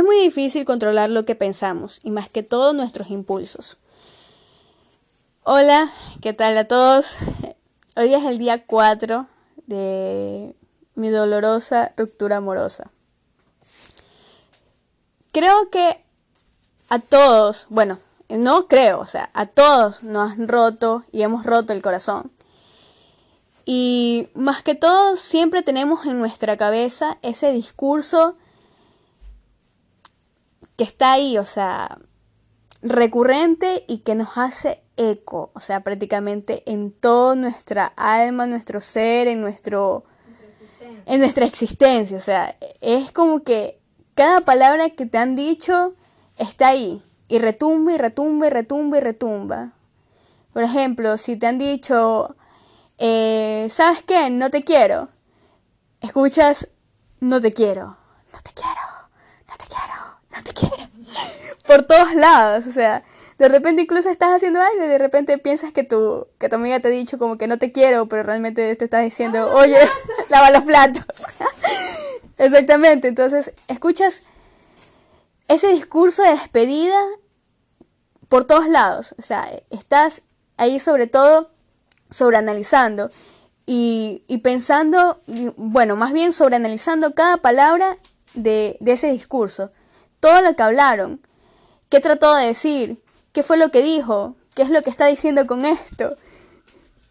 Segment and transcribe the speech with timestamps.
[0.00, 3.76] Es muy difícil controlar lo que pensamos y más que todo nuestros impulsos.
[5.42, 5.92] Hola,
[6.22, 7.16] ¿qué tal a todos?
[7.96, 9.26] Hoy es el día 4
[9.66, 10.56] de
[10.94, 12.90] mi dolorosa ruptura amorosa.
[15.32, 16.02] Creo que
[16.88, 17.98] a todos, bueno,
[18.30, 22.32] no creo, o sea, a todos nos han roto y hemos roto el corazón.
[23.66, 28.38] Y más que todo, siempre tenemos en nuestra cabeza ese discurso
[30.80, 31.98] que está ahí, o sea,
[32.80, 39.28] recurrente y que nos hace eco, o sea, prácticamente en toda nuestra alma, nuestro ser,
[39.28, 40.04] en nuestro
[41.04, 43.78] en nuestra existencia, o sea, es como que
[44.14, 45.92] cada palabra que te han dicho
[46.38, 49.72] está ahí y retumba y retumba y retumba y retumba.
[50.54, 52.36] Por ejemplo, si te han dicho,
[52.96, 54.30] eh, ¿sabes qué?
[54.30, 55.10] No te quiero.
[56.00, 56.70] Escuchas,
[57.20, 57.98] no te quiero,
[58.32, 58.69] no te quiero, no te quiero,
[60.40, 60.90] no te quiero.
[61.66, 63.04] Por todos lados, o sea,
[63.38, 66.80] de repente incluso estás haciendo algo y de repente piensas que tu, que tu amiga
[66.80, 69.78] te ha dicho como que no te quiero, pero realmente te está diciendo, oye,
[70.28, 71.04] lava los platos.
[72.38, 74.22] Exactamente, entonces escuchas
[75.48, 76.98] ese discurso de despedida
[78.28, 80.22] por todos lados, o sea, estás
[80.56, 81.50] ahí sobre todo
[82.10, 83.10] sobreanalizando
[83.66, 85.20] y, y pensando,
[85.56, 87.98] bueno, más bien sobreanalizando cada palabra
[88.34, 89.70] de, de ese discurso,
[90.20, 91.20] todo lo que hablaron,
[91.88, 95.46] qué trató de decir, qué fue lo que dijo, qué es lo que está diciendo
[95.46, 96.16] con esto.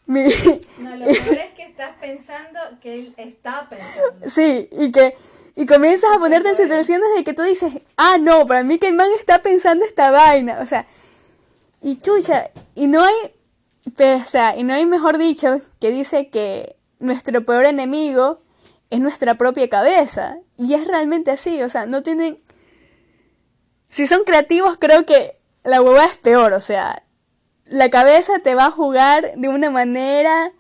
[0.08, 4.30] No, lo peor es que estás pensando que él está pensando.
[4.30, 5.16] Sí, y que
[5.60, 8.88] y comienzas a ponerte en situaciones de que tú dices, ah, no, para mí que
[8.88, 10.88] el man está pensando esta vaina, o sea,
[11.82, 13.34] y chucha, y no hay,
[13.98, 18.40] pero, o sea, y no hay mejor dicho que dice que nuestro peor enemigo
[18.90, 22.38] es nuestra propia cabeza, y es realmente así, o sea, no tienen,
[23.90, 27.04] si son creativos creo que la hueva es peor, o sea,
[27.66, 30.52] la cabeza te va a jugar de una manera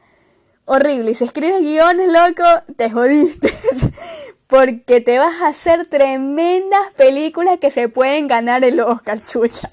[0.65, 1.11] horrible.
[1.11, 2.43] Y si escribes guiones, loco,
[2.75, 3.51] te jodiste.
[4.47, 9.69] Porque te vas a hacer tremendas películas que se pueden ganar el Oscar, chucha.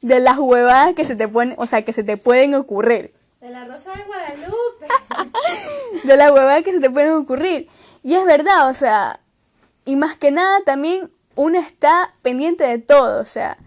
[0.00, 3.12] De las huevadas que se te pueden, o sea, que se te pueden ocurrir.
[3.40, 4.86] De la Rosa de Guadalupe.
[6.04, 7.68] de las huevadas que se te pueden ocurrir.
[8.04, 9.20] Y es verdad, o sea,
[9.84, 13.58] y más que nada también uno está pendiente de todo, o sea,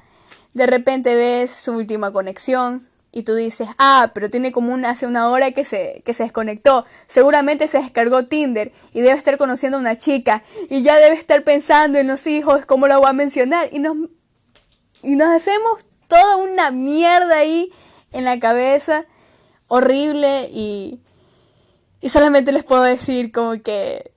[0.53, 5.07] de repente ves su última conexión y tú dices, ah, pero tiene como una, hace
[5.07, 6.85] una hora que se, que se desconectó.
[7.07, 11.43] Seguramente se descargó Tinder y debe estar conociendo a una chica y ya debe estar
[11.43, 13.69] pensando en los hijos, cómo lo voy a mencionar.
[13.71, 13.95] Y nos,
[15.01, 17.71] y nos hacemos toda una mierda ahí
[18.11, 19.05] en la cabeza,
[19.69, 20.99] horrible y,
[22.01, 24.11] y solamente les puedo decir como que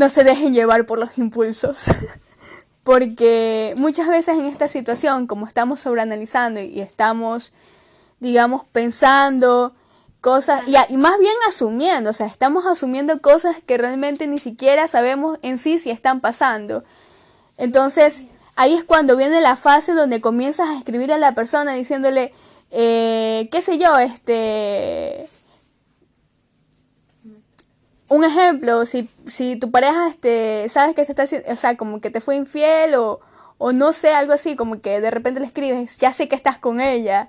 [0.00, 1.84] no se dejen llevar por los impulsos.
[2.82, 7.52] Porque muchas veces en esta situación, como estamos sobreanalizando y estamos,
[8.18, 9.74] digamos, pensando
[10.22, 15.38] cosas y, más bien asumiendo, o sea, estamos asumiendo cosas que realmente ni siquiera sabemos
[15.42, 16.82] en sí si están pasando.
[17.58, 18.22] Entonces,
[18.56, 22.32] ahí es cuando viene la fase donde comienzas a escribir a la persona diciéndole,
[22.70, 25.28] eh, qué sé yo, este,
[28.10, 32.10] un ejemplo, si, si tu pareja, este, sabes que se está o sea, como que
[32.10, 33.20] te fue infiel o,
[33.56, 36.58] o no sé, algo así, como que de repente le escribes, ya sé que estás
[36.58, 37.28] con ella.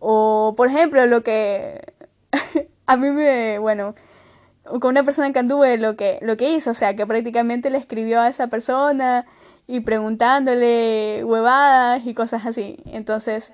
[0.00, 1.92] O, por ejemplo, lo que
[2.86, 3.94] a mí me, bueno,
[4.64, 7.78] con una persona que anduve, lo que, lo que hizo, o sea, que prácticamente le
[7.78, 9.26] escribió a esa persona
[9.66, 12.78] y preguntándole huevadas y cosas así.
[12.86, 13.52] Entonces,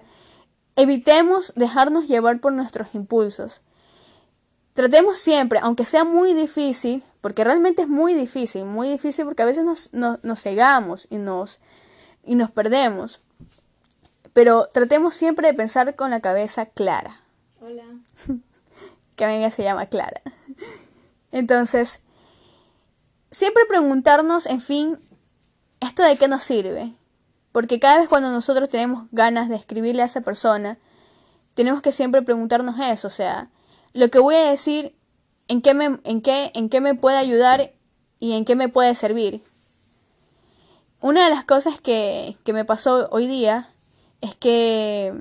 [0.77, 3.63] evitemos dejarnos llevar por nuestros impulsos.
[4.79, 9.45] Tratemos siempre, aunque sea muy difícil, porque realmente es muy difícil, muy difícil porque a
[9.45, 11.59] veces nos, nos, cegamos y nos,
[12.23, 13.21] y nos perdemos.
[14.33, 17.23] Pero tratemos siempre de pensar con la cabeza clara.
[17.61, 17.83] Hola.
[19.17, 20.23] que amiga se llama Clara.
[21.33, 21.99] Entonces,
[23.33, 25.01] siempre preguntarnos, en fin,
[25.81, 26.95] ¿esto de qué nos sirve?
[27.51, 30.79] Porque cada vez cuando nosotros tenemos ganas de escribirle a esa persona,
[31.55, 33.51] tenemos que siempre preguntarnos eso, o sea,
[33.93, 34.95] lo que voy a decir,
[35.49, 37.73] en qué me, en qué, en qué me puede ayudar
[38.19, 39.43] y en qué me puede servir.
[41.01, 43.69] Una de las cosas que, que me pasó hoy día
[44.21, 45.15] es que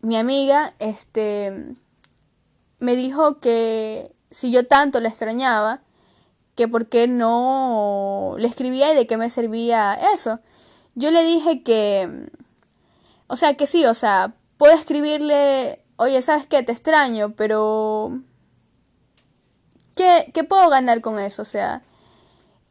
[0.00, 1.76] mi amiga este,
[2.78, 5.82] me dijo que si yo tanto la extrañaba,
[6.54, 10.40] que por qué no le escribía y de qué me servía eso.
[10.94, 12.28] Yo le dije que,
[13.28, 16.62] o sea, que sí, o sea, puedo escribirle oye, ¿sabes qué?
[16.62, 18.20] Te extraño, pero...
[19.94, 21.42] ¿Qué, ¿Qué puedo ganar con eso?
[21.42, 21.82] O sea,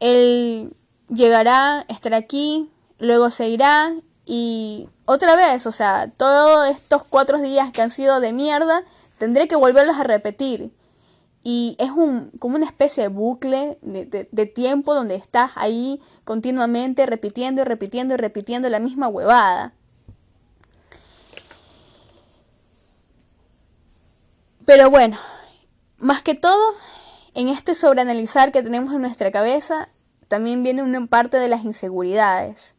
[0.00, 0.74] el
[1.08, 2.68] llegará, estará aquí,
[2.98, 3.94] luego se irá
[4.26, 8.82] y otra vez, o sea, todos estos cuatro días que han sido de mierda,
[9.18, 10.72] tendré que volverlos a repetir.
[11.44, 17.06] Y es un, como una especie de bucle de, de tiempo donde estás ahí continuamente
[17.06, 19.72] repitiendo y repitiendo y repitiendo la misma huevada.
[24.64, 25.18] Pero bueno,
[25.98, 26.74] más que todo,
[27.34, 29.88] en este sobreanalizar que tenemos en nuestra cabeza,
[30.28, 32.76] también viene una parte de las inseguridades.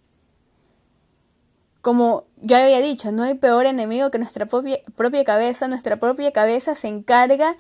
[1.81, 5.67] Como ya había dicho, no hay peor enemigo que nuestra propia, propia cabeza.
[5.67, 7.57] Nuestra propia cabeza se encarga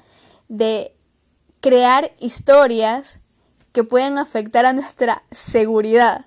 [0.47, 0.95] de
[1.59, 3.19] crear historias
[3.71, 6.25] que pueden afectar a nuestra seguridad.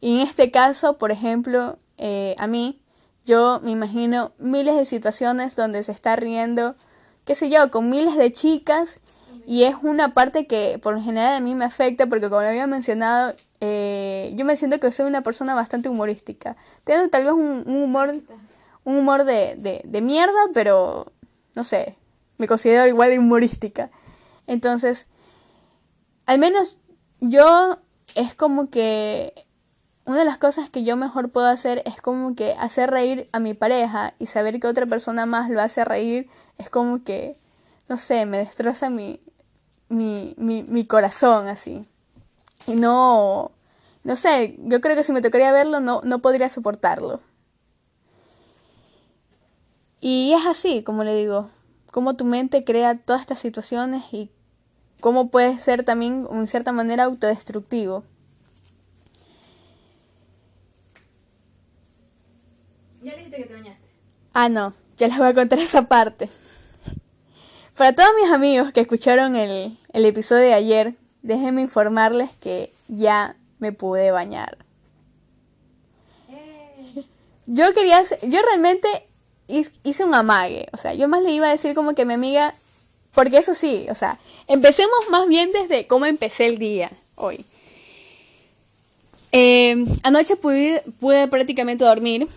[0.00, 2.82] Y en este caso, por ejemplo, eh, a mí,
[3.24, 6.74] yo me imagino miles de situaciones donde se está riendo,
[7.24, 9.00] qué sé yo, con miles de chicas
[9.46, 12.48] y es una parte que por lo general a mí me afecta porque como lo
[12.48, 16.56] había mencionado, eh, yo me siento que soy una persona bastante humorística.
[16.84, 18.14] Tengo tal vez un, humor,
[18.84, 21.12] un humor de, de, mierda, pero
[21.54, 21.96] no sé,
[22.38, 23.90] me considero igual de humorística.
[24.46, 25.06] Entonces,
[26.26, 26.78] al menos
[27.20, 27.78] yo
[28.14, 29.46] es como que
[30.04, 33.38] una de las cosas que yo mejor puedo hacer es como que hacer reír a
[33.38, 36.28] mi pareja y saber que otra persona más lo hace reír
[36.58, 37.36] es como que,
[37.88, 39.20] no sé, me destroza mi,
[39.88, 41.86] mi, mi, mi corazón así.
[42.66, 43.52] Y no,
[44.04, 47.20] no sé, yo creo que si me tocaría verlo no, no podría soportarlo.
[50.00, 51.48] Y es así, como le digo,
[51.92, 54.30] cómo tu mente crea todas estas situaciones y
[55.00, 58.02] cómo puede ser también, en cierta manera, autodestructivo.
[63.02, 63.88] ¿Ya dijiste que te bañaste?
[64.32, 66.30] Ah, no, ya les voy a contar esa parte.
[67.76, 73.34] Para todos mis amigos que escucharon el, el episodio de ayer, déjenme informarles que ya
[73.58, 74.58] me pude bañar.
[77.46, 78.88] Yo quería, yo realmente
[79.82, 82.54] hice un amague, o sea, yo más le iba a decir como que mi amiga,
[83.12, 87.44] porque eso sí, o sea, empecemos más bien desde cómo empecé el día hoy.
[89.32, 92.28] Eh, anoche pude, pude prácticamente dormir.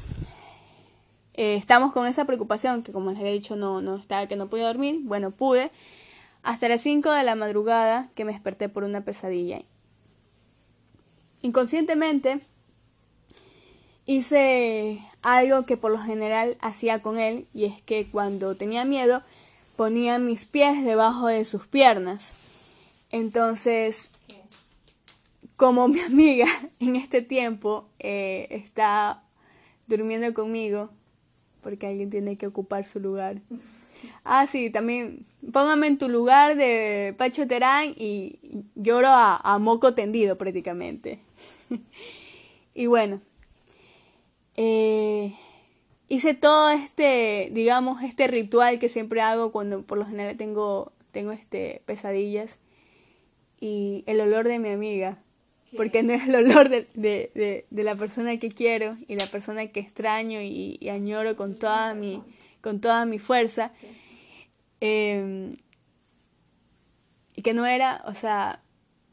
[1.37, 4.47] Eh, estamos con esa preocupación que como les había dicho no, no estaba que no
[4.47, 5.01] podía dormir.
[5.03, 5.69] Bueno, pude
[6.43, 9.61] hasta las 5 de la madrugada que me desperté por una pesadilla.
[11.41, 12.39] Inconscientemente
[14.05, 19.21] hice algo que por lo general hacía con él y es que cuando tenía miedo
[19.75, 22.33] ponía mis pies debajo de sus piernas.
[23.11, 24.11] Entonces,
[25.57, 26.47] como mi amiga
[26.79, 29.23] en este tiempo eh, está
[29.87, 30.89] durmiendo conmigo,
[31.65, 33.41] porque alguien tiene que ocupar su lugar.
[34.23, 38.37] Ah, sí, también póngame en tu lugar de Pacho Terán y
[38.75, 41.17] lloro a, moco tendido prácticamente.
[42.75, 43.19] y bueno,
[44.53, 45.33] eh,
[46.07, 51.31] hice todo este, digamos, este ritual que siempre hago cuando por lo general tengo, tengo
[51.31, 52.59] este, pesadillas
[53.59, 55.17] y el olor de mi amiga.
[55.75, 59.67] Porque no es el olor de, de, de, la persona que quiero y la persona
[59.67, 62.21] que extraño y, añoro con toda mi,
[62.61, 63.71] con toda mi fuerza.
[64.79, 65.57] Em,
[67.35, 68.61] y que no era, o sea,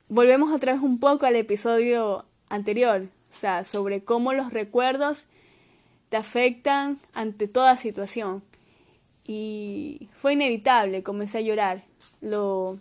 [0.08, 5.26] volvemos otra vez un poco al episodio anterior, o sea, sobre cómo los recuerdos
[6.08, 8.42] te afectan ante toda situación.
[9.24, 11.84] Y fue inevitable, comencé a llorar.
[12.20, 12.78] Lo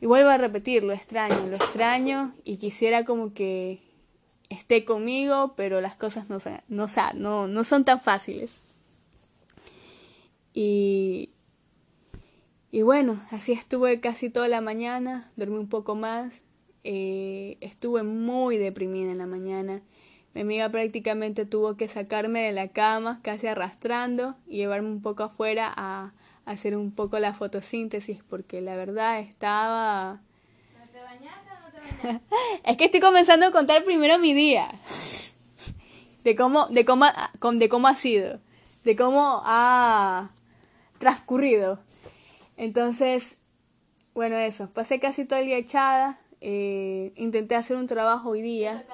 [0.00, 3.82] y vuelvo a repetir, lo extraño, lo extraño y quisiera como que
[4.48, 8.60] esté conmigo, pero las cosas no son, no, no, no son tan fáciles.
[10.54, 11.30] Y,
[12.70, 16.42] y bueno, así estuve casi toda la mañana, dormí un poco más,
[16.84, 19.82] eh, estuve muy deprimida en la mañana.
[20.34, 25.24] Mi amiga prácticamente tuvo que sacarme de la cama, casi arrastrando, y llevarme un poco
[25.24, 26.12] afuera a,
[26.50, 30.20] hacer un poco la fotosíntesis, porque la verdad estaba...
[30.78, 32.24] ¿No te bañaste o no te bañaste?
[32.64, 34.68] es que estoy comenzando a contar primero mi día.
[36.24, 37.06] De cómo, de cómo,
[37.54, 38.40] de cómo ha sido.
[38.84, 40.30] De cómo ha,
[40.98, 41.80] transcurrido.
[42.56, 43.38] Entonces,
[44.14, 48.84] bueno, eso, pasé casi todo el día echada, eh, intenté hacer un trabajo hoy día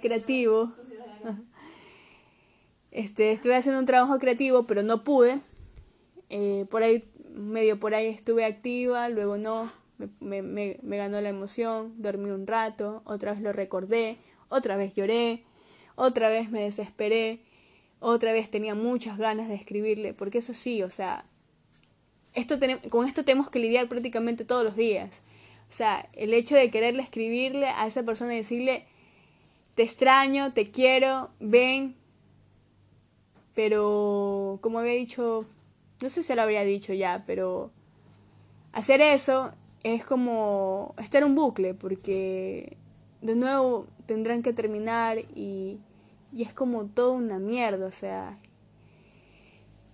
[0.00, 0.72] creativo.
[2.90, 5.40] Este, estuve haciendo un trabajo creativo, pero no pude.
[6.36, 9.70] Eh, por ahí, medio por ahí estuve activa, luego no,
[10.18, 14.96] me, me, me ganó la emoción, dormí un rato, otra vez lo recordé, otra vez
[14.96, 15.44] lloré,
[15.94, 17.38] otra vez me desesperé,
[18.00, 21.24] otra vez tenía muchas ganas de escribirle, porque eso sí, o sea,
[22.32, 22.58] esto
[22.90, 25.22] con esto tenemos que lidiar prácticamente todos los días.
[25.70, 28.86] O sea, el hecho de quererle escribirle a esa persona y decirle,
[29.76, 31.94] te extraño, te quiero, ven.
[33.54, 35.46] Pero, como había dicho,
[36.00, 37.70] no sé si lo habría dicho ya, pero
[38.72, 42.76] hacer eso es como estar en un bucle, porque
[43.20, 45.78] de nuevo tendrán que terminar y,
[46.32, 48.38] y es como todo una mierda, o sea.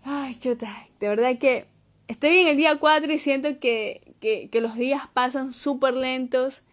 [0.02, 1.66] Ay, chuta, de verdad que
[2.08, 6.64] estoy en el día 4 y siento que, que, que los días pasan súper lentos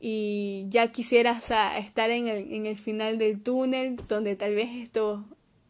[0.00, 1.38] y ya quisiera
[1.78, 5.20] estar en el, en el final del túnel, donde tal vez estos,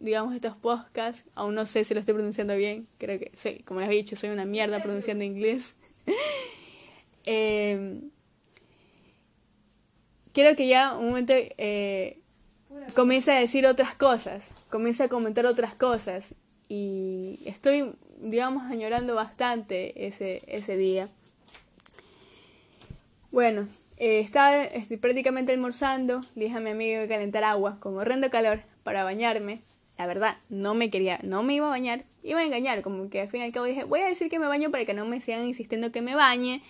[0.04, 3.80] digamos, estos podcasts, aún no sé si lo estoy pronunciando bien, creo que, soy, como
[3.80, 5.74] les he dicho, soy una mierda pronunciando inglés.
[7.24, 8.02] eh,
[10.34, 12.18] quiero que ya un momento eh,
[12.94, 16.34] comience a decir otras cosas, comience a comentar otras cosas
[16.68, 21.08] y estoy, digamos, añorando bastante ese, ese día.
[23.32, 28.28] Bueno, eh, estaba estoy prácticamente almorzando, le dije a mi amigo calentar agua con horrendo
[28.28, 29.62] calor para bañarme.
[29.96, 33.20] La verdad, no me quería, no me iba a bañar, iba a engañar, como que
[33.20, 35.04] al fin y al cabo dije, voy a decir que me baño para que no
[35.04, 36.62] me sigan insistiendo que me bañe,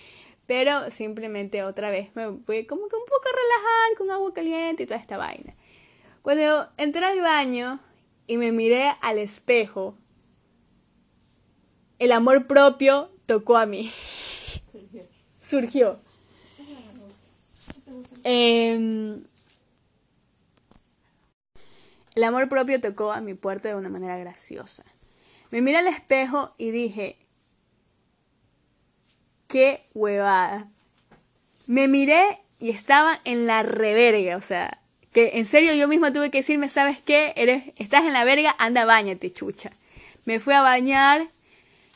[0.47, 4.83] pero simplemente otra vez me voy como que un poco a relajar con agua caliente
[4.83, 5.55] y toda esta vaina.
[6.21, 7.81] Cuando entré al baño
[8.27, 9.97] y me miré al espejo,
[11.99, 13.91] el amor propio tocó a mí.
[14.71, 15.03] Surgió.
[15.41, 15.99] Surgió.
[18.25, 19.19] Eh,
[22.15, 24.85] el amor propio tocó a mi puerta de una manera graciosa.
[25.51, 27.17] Me miré al espejo y dije,
[29.49, 30.69] qué huevada.
[31.67, 34.81] Me miré y estaba en la reverga, o sea,
[35.13, 37.33] que en serio yo misma tuve que decirme, ¿sabes qué?
[37.37, 39.71] Eres, estás en la verga, anda, bañate, chucha.
[40.25, 41.29] Me fui a bañar,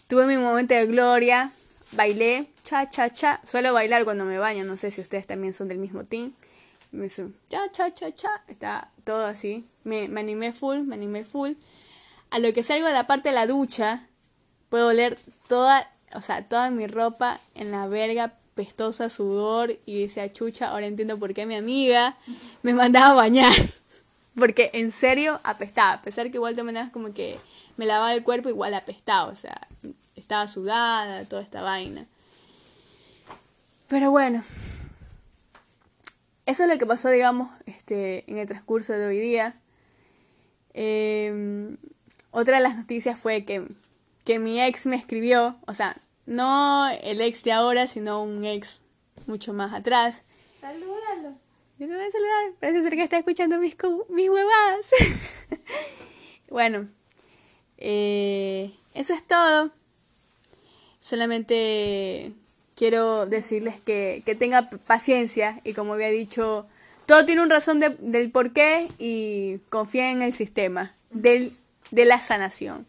[0.07, 1.51] tuve mi momento de gloria,
[1.93, 3.41] bailé, cha, cha, cha.
[3.45, 6.33] Suelo bailar cuando me baño, no sé si ustedes también son del mismo team.
[6.91, 8.43] Me hizo, cha, cha, cha, cha.
[8.49, 9.67] Está todo así.
[9.85, 11.53] Me, me animé full, me animé full.
[12.31, 14.07] A lo que salgo de la parte de la ducha,
[14.69, 15.19] puedo oler
[15.49, 19.77] toda, o sea, toda mi ropa en la verga, pestosa, sudor.
[19.87, 22.17] Y decía, chucha, ahora entiendo por qué mi amiga
[22.63, 23.53] me mandaba a bañar.
[24.35, 25.93] Porque en serio apestaba.
[25.93, 27.39] A pesar que igual de maneras como que
[27.77, 29.31] me lavaba el cuerpo, igual apestaba.
[29.31, 29.67] O sea,
[30.17, 32.07] estaba sudada, toda esta vaina.
[33.89, 34.45] Pero bueno,
[36.49, 39.55] eso es lo que pasó, digamos, este, en el transcurso de hoy día.
[40.73, 41.77] Eh,
[42.31, 43.69] otra de las noticias fue que,
[44.25, 48.81] que mi ex me escribió, o sea, no el ex de ahora, sino un ex
[49.27, 50.25] mucho más atrás.
[50.63, 51.37] Salúdalo.
[51.79, 53.77] Yo lo voy a saludar, parece ser que está escuchando mis,
[54.09, 54.91] mis huevadas.
[56.49, 56.89] bueno,
[57.77, 59.71] eh, eso es todo.
[60.99, 62.33] Solamente
[62.79, 66.65] quiero decirles que, que tenga paciencia y como había dicho,
[67.07, 71.51] todo tiene un razón de, del por qué y confía en el sistema del,
[71.91, 72.87] de la sanación.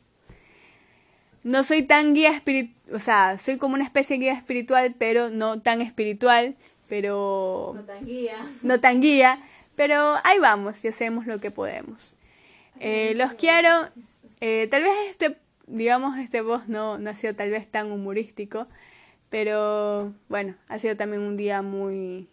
[1.43, 5.31] No soy tan guía espiritual, o sea, soy como una especie de guía espiritual, pero
[5.31, 6.55] no tan espiritual,
[6.87, 7.73] pero...
[7.75, 8.37] No tan guía.
[8.61, 9.39] No tan guía,
[9.75, 12.13] pero ahí vamos y hacemos lo que podemos.
[12.79, 13.89] Eh, los quiero.
[14.39, 15.35] Eh, tal vez este
[15.69, 18.67] digamos, este voz no, no ha sido tal vez tan humorístico,
[19.29, 22.27] pero bueno, ha sido también un día muy,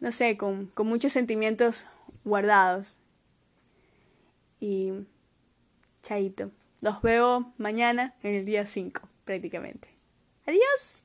[0.00, 1.84] no sé, con, con muchos sentimientos
[2.24, 2.98] guardados.
[4.60, 4.92] Y
[6.02, 6.50] chaito.
[6.80, 9.88] Los veo mañana en el día 5, prácticamente.
[10.46, 11.02] Adiós.